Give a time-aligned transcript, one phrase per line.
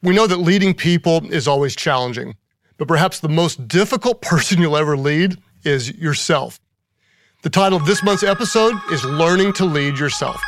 [0.00, 2.36] We know that leading people is always challenging,
[2.76, 6.60] but perhaps the most difficult person you'll ever lead is yourself.
[7.42, 10.40] The title of this month's episode is Learning to Lead Yourself.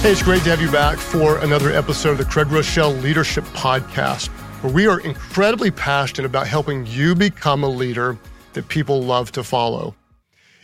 [0.00, 3.44] Hey, it's great to have you back for another episode of the Craig Groeschel Leadership
[3.46, 4.28] Podcast,
[4.62, 8.16] where we are incredibly passionate about helping you become a leader
[8.54, 9.94] that people love to follow.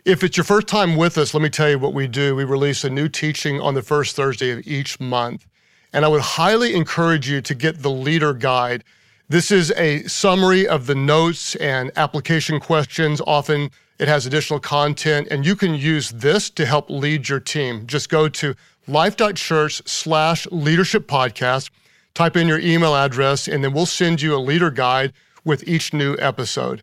[0.07, 2.35] If it's your first time with us, let me tell you what we do.
[2.35, 5.46] We release a new teaching on the first Thursday of each month.
[5.95, 8.83] And I would highly encourage you to get the leader guide.
[9.29, 13.23] This is a summary of the notes and application questions.
[13.25, 17.87] Often it has additional content, and you can use this to help lead your team.
[17.87, 18.57] Just go to
[18.88, 21.71] life.church slash leadership podcast,
[22.13, 25.13] type in your email address, and then we'll send you a leader guide
[25.45, 26.83] with each new episode.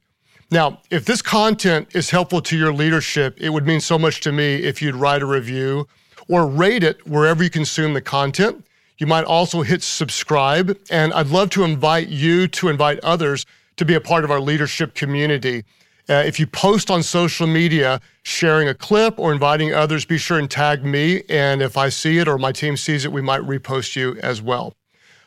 [0.50, 4.32] Now, if this content is helpful to your leadership, it would mean so much to
[4.32, 5.86] me if you'd write a review
[6.30, 8.64] or rate it wherever you consume the content.
[9.02, 13.84] You might also hit subscribe, and I'd love to invite you to invite others to
[13.84, 15.64] be a part of our leadership community.
[16.08, 20.38] Uh, if you post on social media sharing a clip or inviting others, be sure
[20.38, 21.24] and tag me.
[21.30, 24.40] And if I see it or my team sees it, we might repost you as
[24.40, 24.76] well.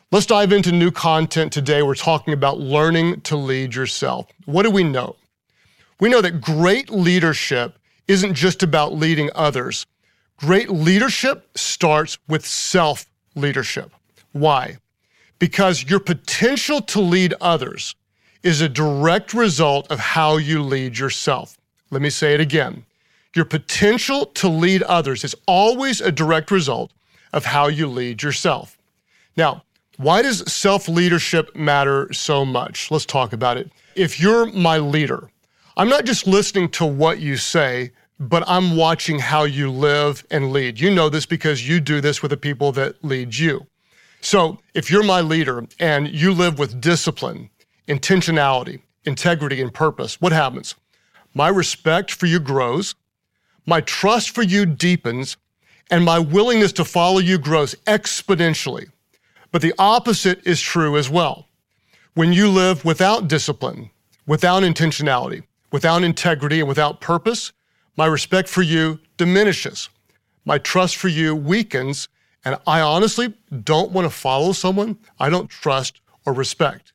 [0.09, 1.83] Let's dive into new content today.
[1.83, 4.27] We're talking about learning to lead yourself.
[4.45, 5.17] What do we know?
[5.99, 9.85] We know that great leadership isn't just about leading others.
[10.37, 13.91] Great leadership starts with self leadership.
[14.31, 14.77] Why?
[15.39, 17.95] Because your potential to lead others
[18.43, 21.57] is a direct result of how you lead yourself.
[21.91, 22.85] Let me say it again.
[23.35, 26.91] Your potential to lead others is always a direct result
[27.33, 28.77] of how you lead yourself.
[29.35, 29.63] Now,
[29.97, 32.91] why does self leadership matter so much?
[32.91, 33.71] Let's talk about it.
[33.95, 35.29] If you're my leader,
[35.77, 40.51] I'm not just listening to what you say, but I'm watching how you live and
[40.51, 40.79] lead.
[40.79, 43.67] You know this because you do this with the people that lead you.
[44.21, 47.49] So if you're my leader and you live with discipline,
[47.87, 50.75] intentionality, integrity, and purpose, what happens?
[51.33, 52.95] My respect for you grows,
[53.65, 55.37] my trust for you deepens,
[55.91, 58.87] and my willingness to follow you grows exponentially.
[59.51, 61.47] But the opposite is true as well.
[62.13, 63.91] When you live without discipline,
[64.25, 67.51] without intentionality, without integrity, and without purpose,
[67.97, 69.89] my respect for you diminishes.
[70.45, 72.07] My trust for you weakens,
[72.43, 73.33] and I honestly
[73.63, 76.93] don't want to follow someone I don't trust or respect.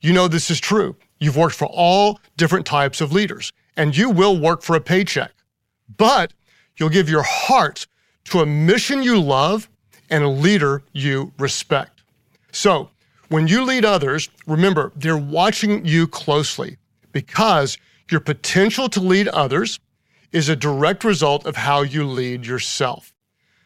[0.00, 0.96] You know this is true.
[1.18, 5.32] You've worked for all different types of leaders, and you will work for a paycheck.
[5.96, 6.32] But
[6.76, 7.86] you'll give your heart
[8.24, 9.68] to a mission you love
[10.10, 12.02] and a leader you respect.
[12.52, 12.90] So,
[13.28, 16.76] when you lead others, remember, they're watching you closely
[17.10, 17.76] because
[18.10, 19.80] your potential to lead others
[20.32, 23.12] is a direct result of how you lead yourself.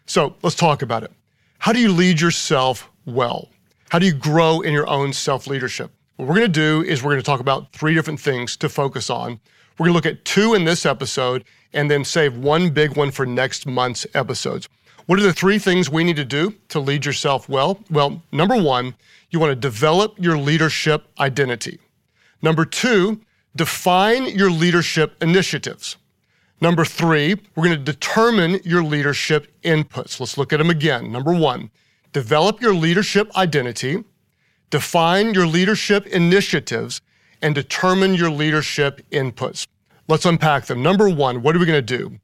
[0.06, 1.12] So let's talk about it.
[1.58, 3.48] How do you lead yourself well?
[3.90, 5.90] How do you grow in your own self leadership?
[6.16, 8.68] What we're going to do is we're going to talk about three different things to
[8.68, 9.40] focus on.
[9.78, 13.10] We're going to look at two in this episode and then save one big one
[13.10, 14.68] for next month's episodes.
[15.06, 17.80] What are the three things we need to do to lead yourself well?
[17.90, 18.94] Well, number one,
[19.30, 21.78] you want to develop your leadership identity.
[22.42, 23.20] Number two,
[23.56, 25.96] define your leadership initiatives.
[26.60, 30.20] Number three, we're going to determine your leadership inputs.
[30.20, 31.10] Let's look at them again.
[31.10, 31.70] Number one,
[32.12, 34.04] develop your leadership identity,
[34.68, 37.00] define your leadership initiatives,
[37.40, 39.66] and determine your leadership inputs.
[40.06, 40.82] Let's unpack them.
[40.82, 42.18] Number one, what are we going to do?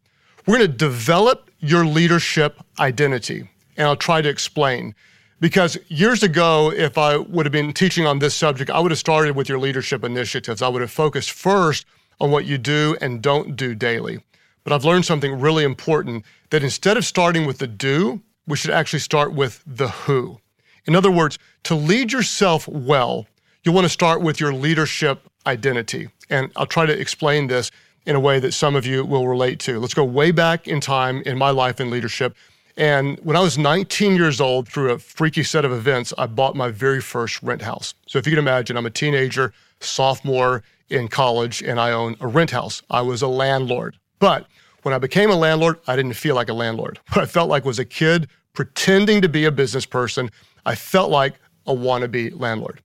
[0.46, 3.48] We're going to develop your leadership identity.
[3.78, 4.94] And I'll try to explain.
[5.40, 8.98] Because years ago, if I would have been teaching on this subject, I would have
[8.98, 10.62] started with your leadership initiatives.
[10.62, 11.86] I would have focused first
[12.20, 14.20] on what you do and don't do daily.
[14.66, 18.72] But I've learned something really important that instead of starting with the do, we should
[18.72, 20.40] actually start with the who.
[20.86, 23.28] In other words, to lead yourself well,
[23.62, 26.08] you want to start with your leadership identity.
[26.30, 27.70] And I'll try to explain this
[28.06, 29.78] in a way that some of you will relate to.
[29.78, 32.34] Let's go way back in time in my life in leadership.
[32.76, 36.56] And when I was 19 years old, through a freaky set of events, I bought
[36.56, 37.94] my very first rent house.
[38.08, 42.26] So if you can imagine, I'm a teenager, sophomore in college and I own a
[42.26, 42.82] rent house.
[42.90, 43.96] I was a landlord.
[44.18, 44.46] But
[44.86, 47.00] when I became a landlord, I didn't feel like a landlord.
[47.12, 50.30] What I felt like was a kid pretending to be a business person.
[50.64, 51.34] I felt like
[51.66, 52.80] a wannabe landlord.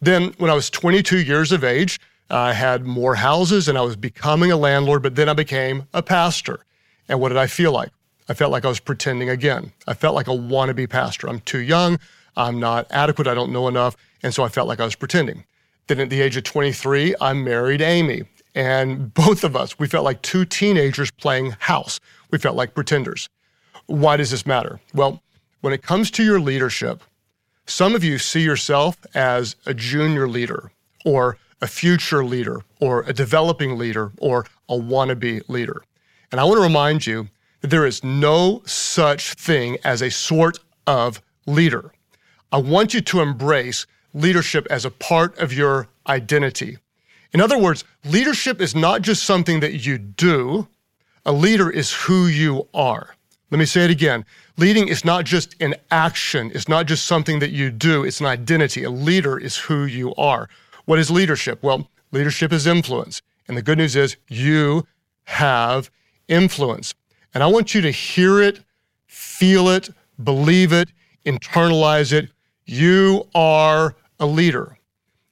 [0.00, 2.00] Then, when I was 22 years of age,
[2.30, 6.02] I had more houses and I was becoming a landlord, but then I became a
[6.02, 6.64] pastor.
[7.06, 7.90] And what did I feel like?
[8.30, 9.72] I felt like I was pretending again.
[9.86, 11.28] I felt like a wannabe pastor.
[11.28, 11.98] I'm too young.
[12.34, 13.26] I'm not adequate.
[13.26, 13.94] I don't know enough.
[14.22, 15.44] And so I felt like I was pretending.
[15.88, 18.22] Then at the age of 23, I married Amy.
[18.54, 22.00] And both of us, we felt like two teenagers playing house.
[22.30, 23.28] We felt like pretenders.
[23.86, 24.80] Why does this matter?
[24.94, 25.22] Well,
[25.62, 27.02] when it comes to your leadership,
[27.66, 30.72] Some of you see yourself as a junior leader
[31.04, 35.82] or a future leader or a developing leader or a wannabe leader.
[36.30, 37.28] And I want to remind you
[37.60, 41.92] that there is no such thing as a sort of leader.
[42.50, 46.78] I want you to embrace leadership as a part of your identity.
[47.32, 50.68] In other words, leadership is not just something that you do,
[51.24, 53.14] a leader is who you are.
[53.50, 54.24] Let me say it again.
[54.58, 58.26] Leading is not just an action, it's not just something that you do, it's an
[58.26, 58.84] identity.
[58.84, 60.48] A leader is who you are.
[60.84, 61.62] What is leadership?
[61.62, 63.22] Well, leadership is influence.
[63.48, 64.86] And the good news is you
[65.24, 65.90] have
[66.28, 66.94] influence.
[67.34, 68.60] And I want you to hear it,
[69.06, 69.90] feel it,
[70.22, 70.90] believe it,
[71.24, 72.30] internalize it.
[72.66, 74.78] You are a leader.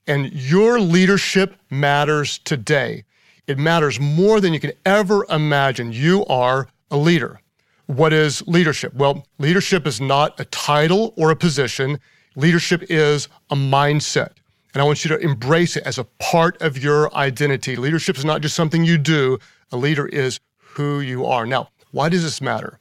[0.06, 3.04] And your leadership matters today.
[3.46, 5.92] It matters more than you can ever imagine.
[5.92, 7.40] You are a leader.
[7.86, 8.94] What is leadership?
[8.94, 11.98] Well, leadership is not a title or a position.
[12.36, 14.30] Leadership is a mindset.
[14.72, 17.74] And I want you to embrace it as a part of your identity.
[17.74, 19.38] Leadership is not just something you do,
[19.72, 21.44] a leader is who you are.
[21.44, 22.78] Now, why does this matter?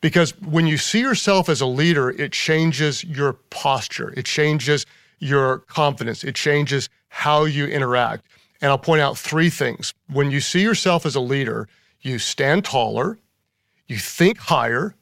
[0.00, 4.86] Because when you see yourself as a leader, it changes your posture, it changes
[5.18, 8.26] your confidence, it changes how you interact.
[8.60, 9.94] And I'll point out three things.
[10.12, 11.68] When you see yourself as a leader,
[12.00, 13.18] you stand taller,
[13.86, 14.94] you think higher,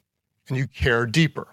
[0.47, 1.47] and you care deeper.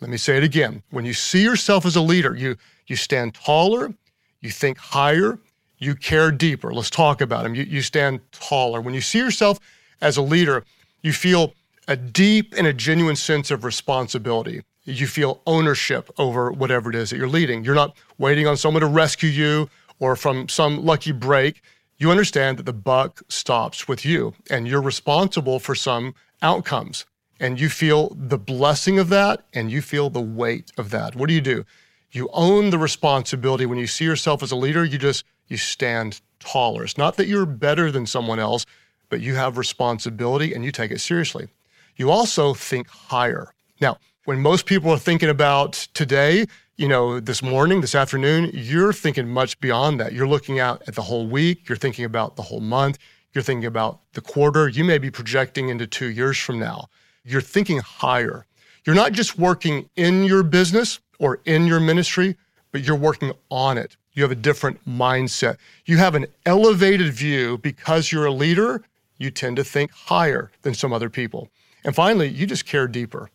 [0.00, 0.82] Let me say it again.
[0.90, 2.56] When you see yourself as a leader, you,
[2.86, 3.92] you stand taller,
[4.40, 5.38] you think higher,
[5.78, 6.72] you care deeper.
[6.72, 7.54] Let's talk about them.
[7.54, 8.80] You, you stand taller.
[8.80, 9.58] When you see yourself
[10.00, 10.64] as a leader,
[11.02, 11.54] you feel
[11.88, 14.62] a deep and a genuine sense of responsibility.
[14.84, 17.64] You feel ownership over whatever it is that you're leading.
[17.64, 19.68] You're not waiting on someone to rescue you
[19.98, 21.62] or from some lucky break.
[21.98, 27.04] You understand that the buck stops with you and you're responsible for some outcomes.
[27.38, 31.14] And you feel the blessing of that and you feel the weight of that.
[31.14, 31.64] What do you do?
[32.12, 33.66] You own the responsibility.
[33.66, 36.84] When you see yourself as a leader, you just you stand taller.
[36.84, 38.66] It's not that you're better than someone else,
[39.10, 41.48] but you have responsibility and you take it seriously.
[41.96, 43.52] You also think higher.
[43.80, 43.98] Now,
[44.30, 46.46] when most people are thinking about today,
[46.76, 50.12] you know, this morning, this afternoon, you're thinking much beyond that.
[50.12, 52.96] You're looking out at the whole week, you're thinking about the whole month,
[53.32, 56.86] you're thinking about the quarter, you may be projecting into two years from now.
[57.24, 58.46] You're thinking higher.
[58.86, 62.36] You're not just working in your business or in your ministry,
[62.70, 63.96] but you're working on it.
[64.12, 65.56] You have a different mindset.
[65.86, 68.84] You have an elevated view because you're a leader
[69.18, 71.48] you tend to think higher than some other people.
[71.82, 73.28] And finally, you just care deeper.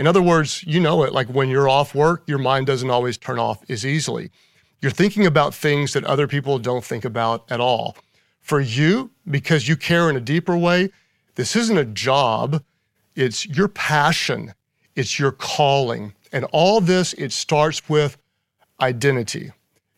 [0.00, 3.18] In other words, you know it, like when you're off work, your mind doesn't always
[3.18, 4.30] turn off as easily.
[4.80, 7.98] You're thinking about things that other people don't think about at all.
[8.40, 10.88] For you, because you care in a deeper way,
[11.34, 12.64] this isn't a job,
[13.14, 14.54] it's your passion,
[14.96, 16.14] it's your calling.
[16.32, 18.16] And all this, it starts with
[18.80, 19.52] identity.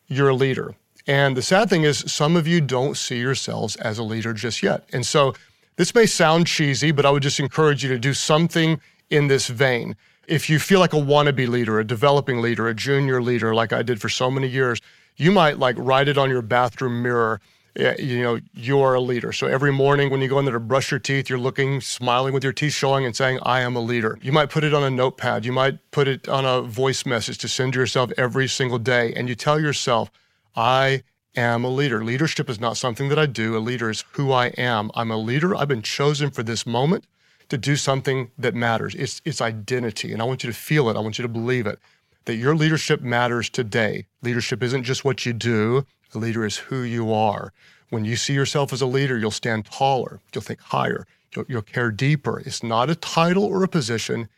[0.07, 0.75] You're a leader.
[1.07, 4.61] And the sad thing is, some of you don't see yourselves as a leader just
[4.61, 4.85] yet.
[4.91, 5.33] And so
[5.77, 9.47] this may sound cheesy, but I would just encourage you to do something in this
[9.47, 9.95] vein.
[10.27, 13.81] If you feel like a wannabe leader, a developing leader, a junior leader, like I
[13.81, 14.79] did for so many years,
[15.17, 17.41] you might like write it on your bathroom mirror.
[17.75, 19.31] Eh, you know, you're a leader.
[19.31, 22.33] So every morning when you go in there to brush your teeth, you're looking, smiling
[22.33, 24.17] with your teeth showing and saying, I am a leader.
[24.21, 25.43] You might put it on a notepad.
[25.43, 29.13] You might put it on a voice message to send to yourself every single day.
[29.15, 30.11] And you tell yourself,
[30.55, 31.03] I
[31.35, 32.03] am a leader.
[32.03, 33.57] Leadership is not something that I do.
[33.57, 34.91] A leader is who I am.
[34.93, 35.55] I'm a leader.
[35.55, 37.05] I've been chosen for this moment
[37.49, 38.95] to do something that matters.
[38.95, 40.11] It's, it's identity.
[40.11, 40.97] And I want you to feel it.
[40.97, 41.79] I want you to believe it
[42.25, 44.05] that your leadership matters today.
[44.21, 47.51] Leadership isn't just what you do, a leader is who you are.
[47.89, 51.61] When you see yourself as a leader, you'll stand taller, you'll think higher, you'll, you'll
[51.61, 52.39] care deeper.
[52.39, 54.29] It's not a title or a position,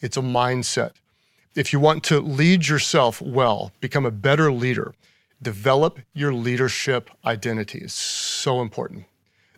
[0.00, 0.92] it's a mindset.
[1.54, 4.94] If you want to lead yourself well, become a better leader,
[5.40, 7.78] develop your leadership identity.
[7.78, 9.04] It's so important.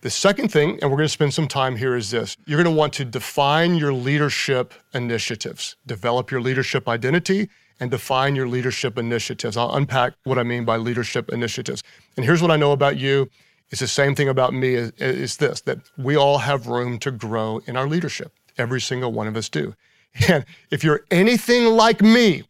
[0.01, 2.73] The second thing, and we're going to spend some time here, is this you're going
[2.73, 7.49] to want to define your leadership initiatives, develop your leadership identity,
[7.81, 9.57] and define your leadership initiatives.
[9.57, 11.83] I'll unpack what I mean by leadership initiatives.
[12.17, 13.29] And here's what I know about you
[13.71, 17.11] it's the same thing about me is, is this that we all have room to
[17.11, 18.33] grow in our leadership.
[18.57, 19.75] Every single one of us do.
[20.29, 22.45] And if you're anything like me,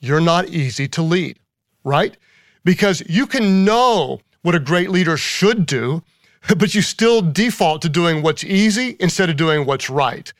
[0.00, 1.38] you're not easy to lead,
[1.82, 2.16] right?
[2.64, 6.02] because you can know what a great leader should do,
[6.56, 10.32] but you still default to doing what's easy instead of doing what's right.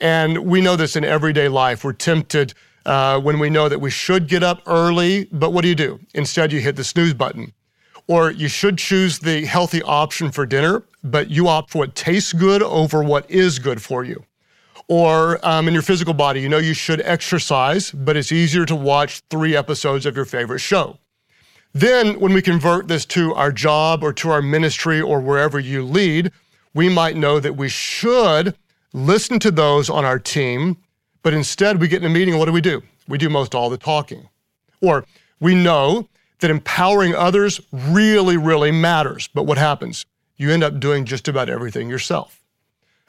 [0.00, 1.84] And we know this in everyday life.
[1.84, 2.54] We're tempted
[2.86, 6.00] uh, when we know that we should get up early, but what do you do?
[6.14, 7.52] Instead, you hit the snooze button.
[8.06, 12.32] Or you should choose the healthy option for dinner, but you opt for what tastes
[12.32, 14.24] good over what is good for you.
[14.86, 18.74] Or um, in your physical body, you know you should exercise, but it's easier to
[18.74, 20.98] watch three episodes of your favorite show.
[21.78, 25.84] Then, when we convert this to our job or to our ministry or wherever you
[25.84, 26.32] lead,
[26.74, 28.56] we might know that we should
[28.92, 30.78] listen to those on our team,
[31.22, 32.82] but instead we get in a meeting and what do we do?
[33.06, 34.28] We do most all the talking.
[34.80, 35.04] Or
[35.38, 36.08] we know
[36.40, 40.04] that empowering others really, really matters, but what happens?
[40.36, 42.42] You end up doing just about everything yourself.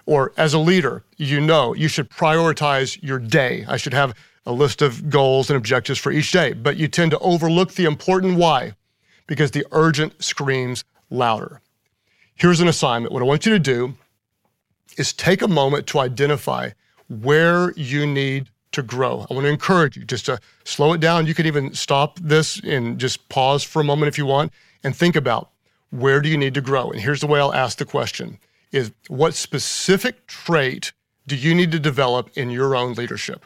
[0.06, 3.66] Or as a leader, you know you should prioritize your day.
[3.68, 4.14] I should have
[4.46, 7.86] a list of goals and objectives for each day, but you tend to overlook the
[7.86, 8.74] important why
[9.28, 11.62] because the urgent screams louder.
[12.36, 13.14] Here's an assignment.
[13.14, 13.96] What I want you to do
[14.98, 16.72] is take a moment to identify
[17.08, 19.26] where you need to grow.
[19.30, 21.26] I want to encourage you just to slow it down.
[21.26, 24.52] You can even stop this and just pause for a moment if you want
[24.84, 25.50] and think about
[25.90, 26.92] where do you need to grow?
[26.92, 28.40] And here's the way I'll ask the question
[28.72, 30.94] is what specific trait
[31.26, 33.44] do you need to develop in your own leadership?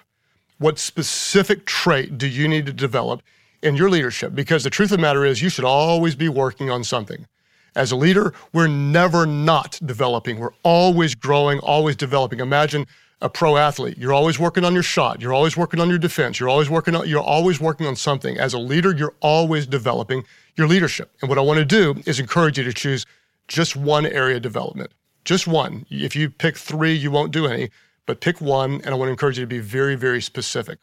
[0.57, 3.21] What specific trait do you need to develop
[3.61, 4.35] in your leadership?
[4.35, 7.27] Because the truth of the matter is, you should always be working on something.
[7.75, 10.39] As a leader, we're never not developing.
[10.39, 12.39] We're always growing, always developing.
[12.39, 12.85] Imagine
[13.19, 13.97] a pro athlete.
[13.97, 15.21] You're always working on your shot.
[15.21, 16.39] You're always working on your defense.
[16.39, 18.37] You're always working on you're always working on something.
[18.37, 20.23] As a leader, you're always developing
[20.55, 21.11] your leadership.
[21.21, 23.05] And what I want to do is encourage you to choose
[23.47, 24.91] just one area of development.
[25.25, 25.85] Just one.
[25.89, 27.69] If you pick 3, you won't do any,
[28.05, 30.79] but pick one and I want to encourage you to be very very specific.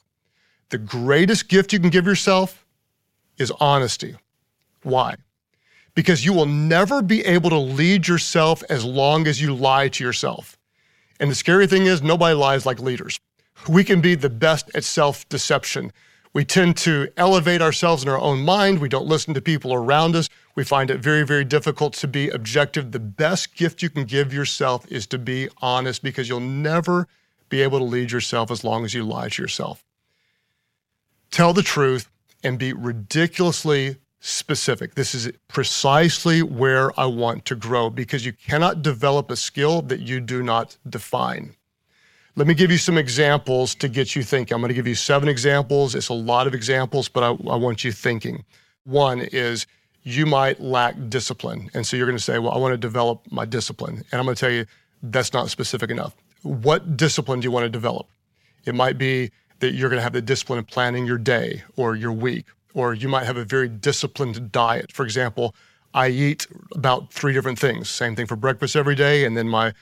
[0.70, 2.64] The greatest gift you can give yourself
[3.38, 4.16] is honesty.
[4.82, 5.16] Why?
[5.94, 10.04] Because you will never be able to lead yourself as long as you lie to
[10.04, 10.56] yourself.
[11.18, 13.20] And the scary thing is, nobody lies like leaders.
[13.68, 15.92] We can be the best at self deception.
[16.32, 18.78] We tend to elevate ourselves in our own mind.
[18.78, 20.28] We don't listen to people around us.
[20.60, 22.92] We find it very, very difficult to be objective.
[22.92, 27.08] The best gift you can give yourself is to be honest because you'll never
[27.48, 29.82] be able to lead yourself as long as you lie to yourself.
[31.30, 32.10] Tell the truth
[32.44, 34.96] and be ridiculously specific.
[34.96, 40.00] This is precisely where I want to grow because you cannot develop a skill that
[40.00, 41.56] you do not define.
[42.36, 44.54] Let me give you some examples to get you thinking.
[44.54, 45.94] I'm going to give you seven examples.
[45.94, 48.44] It's a lot of examples, but I, I want you thinking.
[48.84, 49.66] One is
[50.02, 51.70] you might lack discipline.
[51.74, 54.04] And so you're going to say, Well, I want to develop my discipline.
[54.10, 54.66] And I'm going to tell you,
[55.02, 56.14] that's not specific enough.
[56.42, 58.06] What discipline do you want to develop?
[58.64, 59.30] It might be
[59.60, 62.94] that you're going to have the discipline of planning your day or your week or
[62.94, 64.92] you might have a very disciplined diet.
[64.92, 65.54] For example,
[65.94, 67.88] I eat about three different things.
[67.88, 69.72] Same thing for breakfast every day, and then my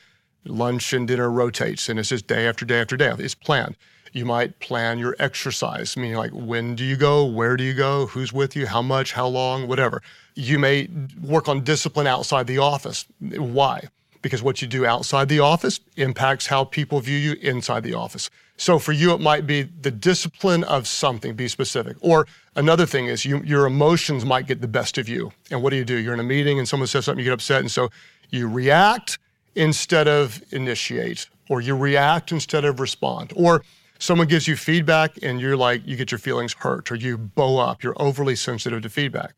[0.44, 3.14] lunch and dinner rotates, and it's just day after day after day.
[3.18, 3.76] It's planned.
[4.12, 8.06] You might plan your exercise, meaning like when do you go, where do you go,
[8.06, 10.02] who's with you, how much, how long, whatever.
[10.34, 10.88] You may
[11.22, 13.06] work on discipline outside the office.
[13.20, 13.88] Why?
[14.22, 18.30] Because what you do outside the office impacts how people view you inside the office.
[18.56, 21.96] So for you, it might be the discipline of something, be specific.
[22.00, 25.32] Or another thing is you, your emotions might get the best of you.
[25.50, 25.94] And what do you do?
[25.96, 27.60] You're in a meeting and someone says something, you get upset.
[27.60, 27.90] And so
[28.30, 29.18] you react
[29.54, 33.32] instead of initiate, or you react instead of respond.
[33.34, 33.62] Or
[33.98, 37.58] someone gives you feedback and you're like, you get your feelings hurt, or you bow
[37.58, 39.34] up, you're overly sensitive to feedback.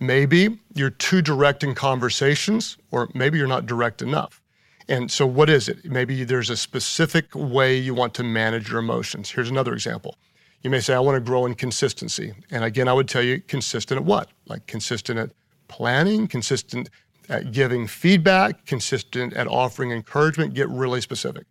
[0.00, 4.40] Maybe you're too direct in conversations, or maybe you're not direct enough.
[4.88, 5.84] And so, what is it?
[5.84, 9.30] Maybe there's a specific way you want to manage your emotions.
[9.30, 10.16] Here's another example.
[10.62, 12.32] You may say, I want to grow in consistency.
[12.50, 14.28] And again, I would tell you consistent at what?
[14.46, 15.30] Like consistent at
[15.68, 16.88] planning, consistent
[17.28, 20.54] at giving feedback, consistent at offering encouragement.
[20.54, 21.44] Get really specific.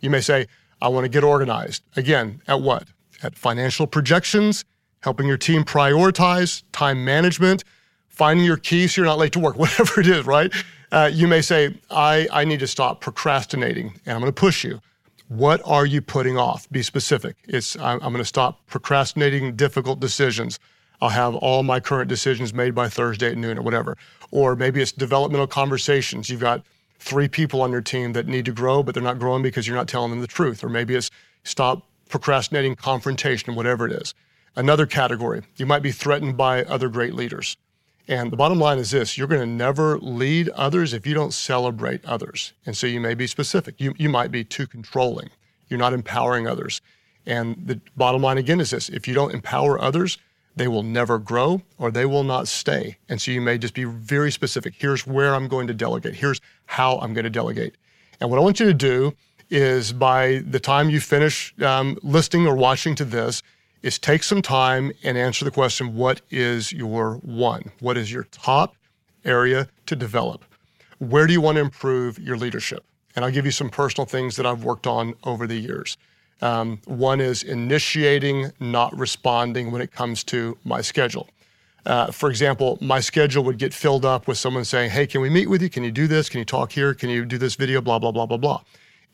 [0.00, 0.46] You may say,
[0.80, 1.82] I want to get organized.
[1.96, 2.88] Again, at what?
[3.22, 4.64] At financial projections,
[5.00, 7.64] helping your team prioritize, time management,
[8.08, 10.52] finding your keys so you're not late to work, whatever it is, right?
[10.92, 14.64] Uh, you may say, I, I need to stop procrastinating, and I'm going to push
[14.64, 14.80] you.
[15.28, 16.70] What are you putting off?
[16.70, 17.36] Be specific.
[17.48, 20.60] It's I'm, I'm going to stop procrastinating difficult decisions.
[21.00, 23.96] I'll have all my current decisions made by Thursday at noon or whatever.
[24.30, 26.30] Or maybe it's developmental conversations.
[26.30, 26.64] You've got
[27.06, 29.76] three people on your team that need to grow, but they're not growing because you're
[29.76, 30.64] not telling them the truth.
[30.64, 31.08] Or maybe it's
[31.44, 34.12] stop procrastinating confrontation, whatever it is.
[34.56, 37.56] Another category, you might be threatened by other great leaders.
[38.08, 41.32] And the bottom line is this you're going to never lead others if you don't
[41.32, 42.52] celebrate others.
[42.64, 43.80] And so you may be specific.
[43.80, 45.30] You, you might be too controlling.
[45.68, 46.80] You're not empowering others.
[47.24, 50.18] And the bottom line again is this if you don't empower others,
[50.56, 52.96] they will never grow or they will not stay.
[53.08, 54.74] And so you may just be very specific.
[54.76, 56.14] Here's where I'm going to delegate.
[56.14, 57.76] Here's how I'm going to delegate.
[58.20, 59.14] And what I want you to do
[59.50, 63.42] is by the time you finish um, listening or watching to this,
[63.82, 67.70] is take some time and answer the question what is your one?
[67.78, 68.74] What is your top
[69.24, 70.44] area to develop?
[70.98, 72.84] Where do you want to improve your leadership?
[73.14, 75.96] And I'll give you some personal things that I've worked on over the years.
[76.42, 81.28] Um, one is initiating, not responding when it comes to my schedule.
[81.86, 85.30] Uh, for example, my schedule would get filled up with someone saying, Hey, can we
[85.30, 85.70] meet with you?
[85.70, 86.28] Can you do this?
[86.28, 86.92] Can you talk here?
[86.94, 87.80] Can you do this video?
[87.80, 88.62] Blah, blah, blah, blah, blah.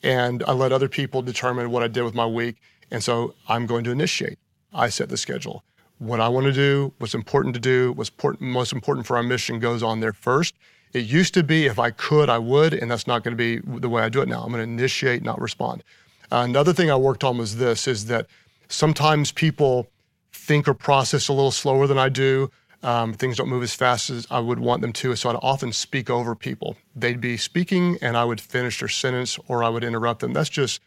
[0.01, 2.57] And I let other people determine what I did with my week.
[2.91, 4.39] And so I'm going to initiate.
[4.73, 5.63] I set the schedule.
[5.99, 9.59] What I want to do, what's important to do, what's most important for our mission
[9.59, 10.55] goes on there first.
[10.93, 13.59] It used to be if I could, I would, and that's not going to be
[13.79, 14.43] the way I do it now.
[14.43, 15.83] I'm going to initiate, not respond.
[16.33, 18.25] Another thing I worked on was this: is that
[18.67, 19.87] sometimes people
[20.31, 22.49] think or process a little slower than I do.
[22.81, 25.71] Um, things don't move as fast as I would want them to, so I'd often
[25.71, 26.75] speak over people.
[26.95, 30.33] They'd be speaking, and I would finish their sentence or I would interrupt them.
[30.33, 30.81] That's just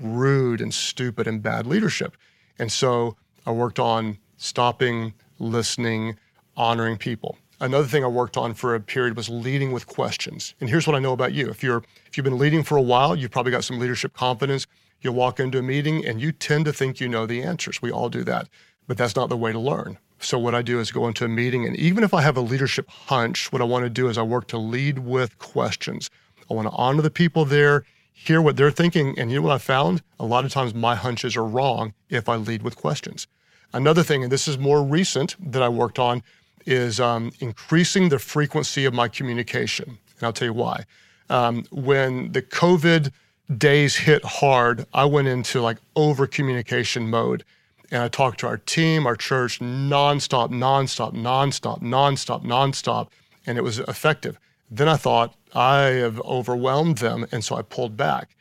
[0.00, 2.16] rude and stupid and bad leadership.
[2.58, 6.16] And so I worked on stopping, listening,
[6.56, 7.36] honoring people.
[7.60, 10.54] Another thing I worked on for a period was leading with questions.
[10.60, 11.50] And here's what I know about you.
[11.50, 14.66] If you're if you've been leading for a while, you've probably got some leadership confidence.
[15.02, 17.82] You'll walk into a meeting and you tend to think you know the answers.
[17.82, 18.48] We all do that.
[18.86, 19.98] But that's not the way to learn.
[20.18, 22.40] So what I do is go into a meeting and even if I have a
[22.40, 26.08] leadership hunch, what I want to do is I work to lead with questions.
[26.50, 29.54] I want to honor the people there, hear what they're thinking, and you know what
[29.54, 30.02] I found?
[30.20, 33.26] A lot of times my hunches are wrong if I lead with questions.
[33.72, 36.22] Another thing, and this is more recent that I worked on,
[36.66, 39.98] is um, increasing the frequency of my communication.
[40.18, 40.84] And I'll tell you why.
[41.30, 43.10] Um, when the COVID
[43.58, 47.44] days hit hard, I went into like over communication mode.
[47.90, 53.08] And I talked to our team, our church, nonstop, nonstop, nonstop, nonstop, nonstop.
[53.46, 54.38] And it was effective.
[54.70, 57.26] Then I thought, I have overwhelmed them.
[57.30, 58.34] And so I pulled back.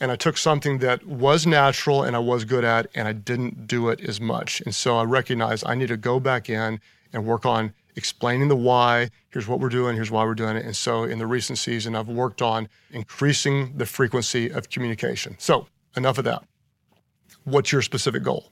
[0.00, 3.66] And I took something that was natural and I was good at, and I didn't
[3.66, 4.60] do it as much.
[4.62, 6.80] And so I recognized I need to go back in
[7.12, 9.10] and work on explaining the why.
[9.30, 10.64] Here's what we're doing, here's why we're doing it.
[10.64, 15.36] And so in the recent season, I've worked on increasing the frequency of communication.
[15.38, 16.44] So enough of that.
[17.44, 18.50] What's your specific goal?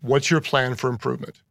[0.00, 1.42] What's your plan for improvement?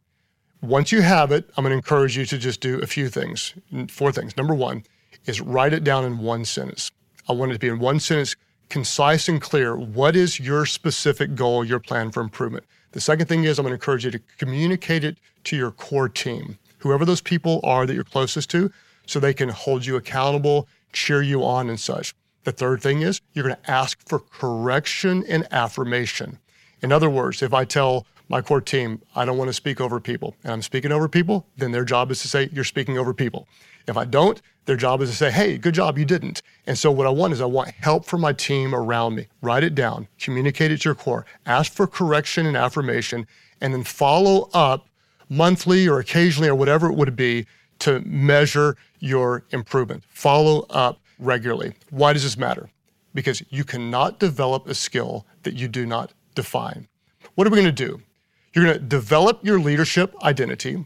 [0.62, 3.54] Once you have it, I'm going to encourage you to just do a few things,
[3.88, 4.36] four things.
[4.36, 4.82] Number one
[5.26, 6.90] is write it down in one sentence.
[7.28, 8.34] I want it to be in one sentence,
[8.68, 9.76] concise and clear.
[9.76, 12.64] What is your specific goal, your plan for improvement?
[12.92, 16.08] The second thing is I'm going to encourage you to communicate it to your core
[16.08, 18.70] team, whoever those people are that you're closest to,
[19.06, 22.14] so they can hold you accountable, cheer you on, and such.
[22.44, 26.38] The third thing is you're going to ask for correction and affirmation.
[26.80, 30.00] In other words, if I tell my core team, I don't want to speak over
[30.00, 33.14] people, and I'm speaking over people, then their job is to say, You're speaking over
[33.14, 33.48] people.
[33.86, 36.42] If I don't, their job is to say, Hey, good job, you didn't.
[36.66, 39.28] And so what I want is I want help from my team around me.
[39.40, 43.26] Write it down, communicate it to your core, ask for correction and affirmation,
[43.60, 44.87] and then follow up
[45.28, 47.46] monthly or occasionally or whatever it would be
[47.80, 50.04] to measure your improvement.
[50.08, 51.74] Follow up regularly.
[51.90, 52.70] Why does this matter?
[53.14, 56.88] Because you cannot develop a skill that you do not define.
[57.34, 58.02] What are we going to do?
[58.54, 60.84] You're going to develop your leadership identity.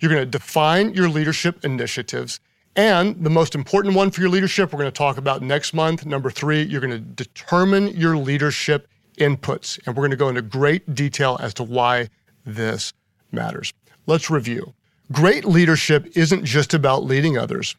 [0.00, 2.40] You're going to define your leadership initiatives.
[2.76, 6.04] And the most important one for your leadership, we're going to talk about next month.
[6.04, 9.78] Number three, you're going to determine your leadership inputs.
[9.86, 12.08] And we're going to go into great detail as to why
[12.44, 12.92] this
[13.34, 13.72] matters.
[14.06, 14.74] Let's review.
[15.12, 17.76] Great leadership isn't just about leading others.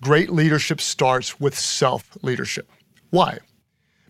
[0.00, 2.68] Great leadership starts with self leadership.
[3.10, 3.38] Why?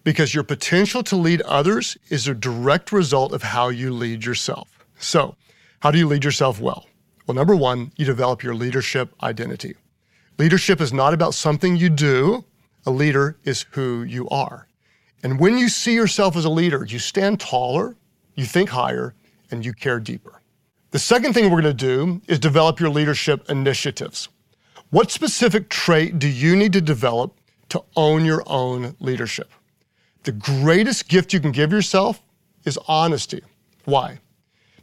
[0.05, 4.69] because your potential to lead others is a direct result of how you lead yourself.
[4.99, 5.37] So,
[5.81, 6.87] how do you lead yourself well?
[7.27, 9.77] Well, number one, you develop your leadership identity.
[10.39, 12.45] Leadership is not about something you do,
[12.85, 14.67] a leader is who you are.
[15.23, 17.97] And when you see yourself as a leader, you stand taller,
[18.35, 19.15] you think higher,
[19.51, 20.42] and you care deeper.
[20.93, 24.29] The second thing we're going to do is develop your leadership initiatives.
[24.91, 27.35] What specific trait do you need to develop
[27.71, 29.51] to own your own leadership?
[30.25, 32.23] The greatest gift you can give yourself
[32.67, 33.41] is honesty.
[33.87, 34.19] Why?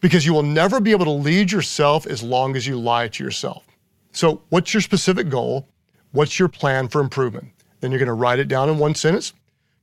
[0.01, 3.23] Because you will never be able to lead yourself as long as you lie to
[3.23, 3.67] yourself.
[4.11, 5.67] So, what's your specific goal?
[6.11, 7.49] What's your plan for improvement?
[7.81, 9.33] Then you're going to write it down in one sentence,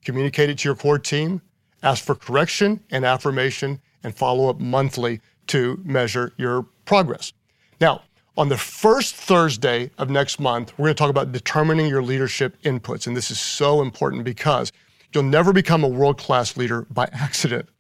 [0.04, 1.40] communicate it to your core team,
[1.84, 7.32] ask for correction and affirmation, and follow up monthly to measure your progress.
[7.80, 8.02] Now,
[8.36, 12.60] on the first Thursday of next month, we're going to talk about determining your leadership
[12.62, 13.06] inputs.
[13.06, 14.72] And this is so important because
[15.16, 17.70] You'll never become a world class leader by accident.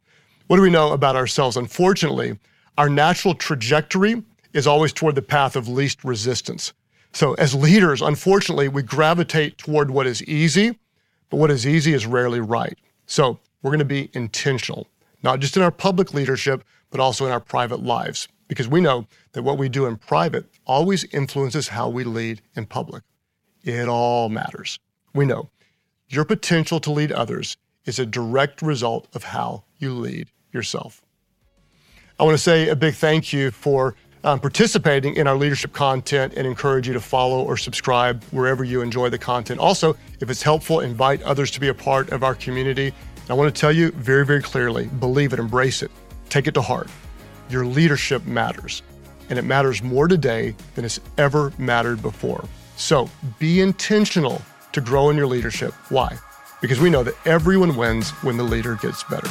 [0.46, 1.58] What do we know about ourselves?
[1.58, 2.38] Unfortunately,
[2.78, 4.22] our natural trajectory
[4.54, 6.72] is always toward the path of least resistance.
[7.12, 10.78] So, as leaders, unfortunately, we gravitate toward what is easy,
[11.28, 12.78] but what is easy is rarely right.
[13.04, 14.86] So, we're going to be intentional,
[15.22, 19.06] not just in our public leadership, but also in our private lives, because we know
[19.32, 23.02] that what we do in private always influences how we lead in public.
[23.62, 24.78] It all matters.
[25.14, 25.50] We know
[26.08, 31.02] Your potential to lead others is a direct result of how you lead yourself.
[32.20, 36.34] I want to say a big thank you for um, participating in our leadership content
[36.36, 39.58] and encourage you to follow or subscribe wherever you enjoy the content.
[39.58, 42.86] Also, if it's helpful, invite others to be a part of our community.
[42.86, 45.90] And I want to tell you very, very clearly believe it, embrace it,
[46.28, 46.88] take it to heart.
[47.48, 48.82] Your leadership matters,
[49.30, 52.44] and it matters more today than it's ever mattered before.
[52.76, 53.08] So
[53.38, 55.72] be intentional to grow in your leadership.
[55.88, 56.18] Why?
[56.60, 59.30] Because we know that everyone wins when the leader gets better.